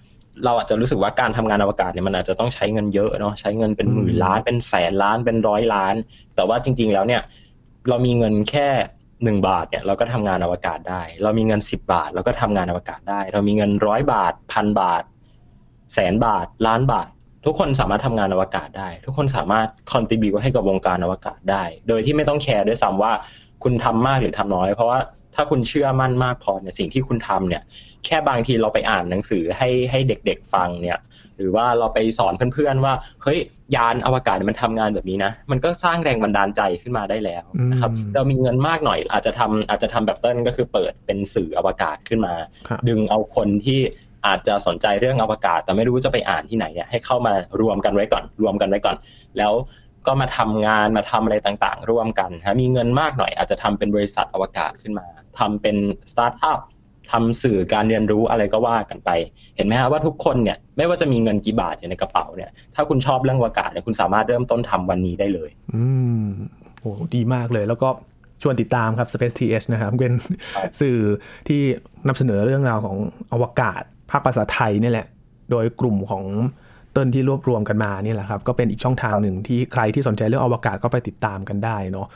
[0.46, 5.96] เราอาจจะรู้สึกว่าการทำงานอวกาศเนี่ยมันอาจจะต้องใช้เงินเยอะเนาะใช้เงินเป็นหมื่นล้านเป็นแสนล้านเป็นร้อยล้าน
[6.36, 7.22] แต่ว่าจริง ๆ แล้วเนี่ย
[7.89, 8.67] เรามีเงินแค่
[9.24, 15.04] หนึ่งบาทเนี่ยเราก็ทำงานอวกาศได้ เรามีเงินสิบบาทเราก็ทำงานอวกาศได้ เรามีเงินร้อยบาทพันบาท
[15.94, 17.10] แสนบาท ล้านบาท
[17.46, 23.12] ทุกคนสามารถทำงานอวกาศได้ ทุกคนสามารถคอนติบิวให้กับวงการอวกาศได้ โดยที่ไม่ต้องแคร์ด้วยซ้ำว่า
[23.63, 25.00] คุณทำมากหรือทำน้อย เพราะว่า
[25.36, 27.62] ถ้าคุณเชื่อมั่นมากพอเนี่ยสิ่งที่คุณทำเนี่ย
[28.06, 30.98] แค่บางทีเราไปอ่านหนังสือให้ให้เด็กๆฟังเนี่ย
[31.38, 33.39] หรือว่าเราไปสอนเพื่อนๆว่าเฮ้ย
[33.76, 42.34] ยานอวกาศมันทำงานแบบนี้นะ มันก็สร้างแรงบันดาลใจขึ้นมาได้แล้วนะครับเรามีเงินมากหน่อย อาจจะทำอาจจะทำแบบเต้นก็คือเปิดเป็นสื่ออวกาศขึ้นมา
[42.89, 43.80] ดึงเอาคนที่
[44.28, 48.96] อาจจะสนใจเรื่องอวกาศ แต่ไม่รู้จะไปอ่านที่ไหนเนี่ยให้เข้ามารวมกันไว้ก่อน รวมกันไว้ก่อน
[49.38, 49.54] แล้ว
[50.08, 55.08] ก็มาทำงานมาทำอะไรต่างๆ ร่วมกันฮะมีเงินมากหน่อยอาจจะทำเป็นบริษัทอวกาศขึ้นมา
[55.39, 55.78] ทำเป็น
[56.12, 56.60] สตาร์ทอัพ
[57.12, 59.10] ทำสื่อการเรียนรู้อะไรก็ว่ากันไป
[59.56, 65.84] เห็นไหมฮะว่าทุกคนเนี่ยไม่ว่าจะมีเงินกี่บาทอยู่ในกระเป๋าเนี่ยถ้าคุณชอบเรื่องอวกาศเนี่ยคุณสามารถเริ่มต้นทำวันนี้ได้เลย อื
[66.24, 66.26] ม
[66.82, 67.89] โอ้ดีมากเลยแล้วก็
[68.41, 70.13] ชวนติดตามครับ Space TH นะครับเป็น
[70.80, 70.98] สื่อ
[71.48, 71.62] ที่
[72.08, 72.98] นำเสนอเรื่องราวของ
[73.34, 75.08] อวกาศ ภาคภาษาไทยนี่แหละ
[75.52, 76.24] โดยกลุ่มของ
[76.94, 82.08] เติ้นที่รวบรวมกันมานี่แหละครับ ก็เป็นอีกช่องทางหนึ่งที่ใครที่สนใจเรื่องอวกาศก็ไปติดตามกันได้เนาะ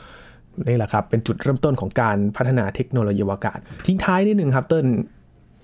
[0.68, 4.86] นี่แหละครับ เป็นจุดเริ่มต้นของการพัฒนาเทคโนโลยีอวกาศ ทิ้งท้ายนิดหนึ่งครับเติ้ล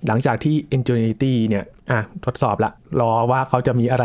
[0.06, 4.04] หลังจากที่ Ingenuity เนี่ยอะทดสอบละ รอว่าเขาจะมีอะไร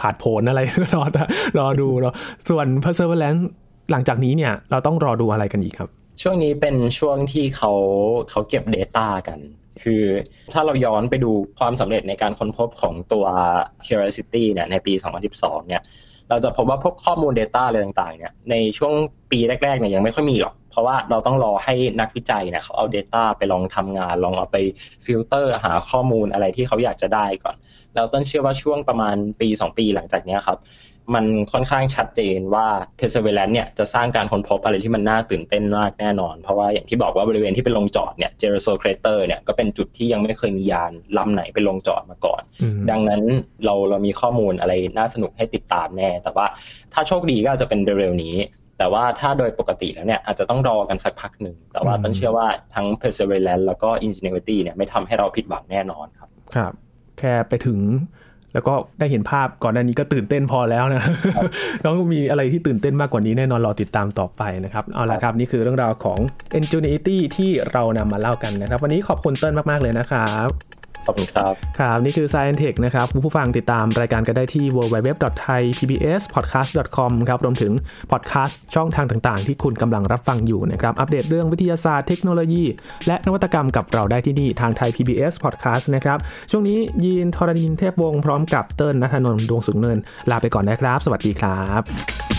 [0.00, 0.60] ผ่านผลอะไร
[0.94, 1.02] รอ
[1.58, 2.14] รอดูเนาะ
[2.48, 3.42] ส่วน Perseverance
[3.90, 5.90] หลังจากนี้เนี่ย เราต้องรอดูอะไรกันอีกครับ
[6.22, 7.72] ช่วงนี้เป็นช่วงที่เขา
[8.30, 9.38] เขาเก็บ Data กัน
[9.82, 10.02] คือ
[10.52, 13.24] ถ้าเราย้อนไปดูความสำเร็จในการค้นพบของตัว
[13.86, 14.92] Curiosity เนี่ยในปี
[15.30, 15.82] 2012 เนี่ย
[16.30, 18.92] เราจะพบว่าพวกข้อมูล Data อะไรต่างๆเนี่ยในช่วง
[19.30, 24.56] ปีแรกๆเนี่ยยังไม่ค่อยมีหรอก เพราะว่าเราต้องรอให้นักวิจัยเนี่ยเขาเอา Data ไปลองทำงาน ลองเอาไป
[25.04, 27.56] ฟิลเตอร์หาข้อมูลอะไรที่เขาอยากจะได้ก่อน
[27.94, 30.58] เราต้นเชื่อว่าช่วงประมาณปี 2 ปีหลังจากนี้ครับ
[31.14, 32.66] มันค่อนข้างชัดเจนว่า
[32.98, 42.42] Perseverance เนี่ยจะสร้างการค้นพบอะไรที่มันน่าตื่นเต้นมากแน่นอน เพราะว่าอย่างที่บอกว่าบริเวณที่เป็นลงจอดเนี่ย j e r u s a l Crater เนี่ยก็เป็นจุดที่ยังไม่เคยมียานลำไหนไปลงจอดมาก่อน
[42.90, 43.22] ดังนั้น
[43.64, 46.46] เราเรามีข้อมูลอะไรน่าสนุกให้ติดตามแน่ แต่ว่า
[46.92, 48.36] ถ้าโชคดีก็อาจจะเป็นเร็วๆนี้
[48.78, 56.72] แต่ว่าถ้าโดยปกติแล้วเนี่ยอาจจะต้องรอกันสักพักหนึ่ง แต่ว่าต้นเชื่อว่าทั้ง Perseverance แล้วก็ Ingenuity เนี่ยไม่ทำให้เราผิดหวังแน่นอนครับ ครับ
[57.18, 57.78] แค่ไปถึง
[58.54, 61.02] แล้วก็ได้เห็นภาพก่อนหน้านี้ก็ตื่นเต้นพอแล้วนะ
[61.84, 66.18] ต้องมีอะไรที่ตื่นเต้นมากกว่านี้แน่นอนรอติดตามต่อไปนะครับเอาละครับนี่คือเรื่องราวของ
[66.58, 70.48] Ingenuity ที่เรานำมาเล่ากันนะครับ วันนี้ขอบคุณเติ้ลมากๆเลยนะครับ
[71.06, 77.72] ขอบคุณครับ ครับ นี่คือ Science Tech นะครับผู้ฟังติดตามรายการกันได้ที่ www.thaipbspodcast.com ครับ รวมถึง
[78.10, 82.64] พอดแคสต์ช่องทางต่างๆ ที่คุณกำลังรับฟังอยู่นะครับ อัปเดตเรื่องวิทยาศาสตร์เทคโนโลยี
[83.06, 86.18] และนวัตกรรมกับเราได้ที่นี่ทางไทย PBS Podcast นะครับ
[86.50, 89.98] ช่วงนี้ยีนทรณินเทพวงศ์พร้อมกับเติ้ลนัทนนท์ดวงสุงเนิน
[90.30, 92.31] ลาไปก่อนนะครับ สวัสดีครับ